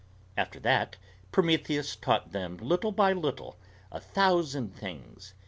[0.35, 0.95] After that,
[1.31, 3.59] Prometheus taught them, little by little,
[3.91, 5.35] a thousand things.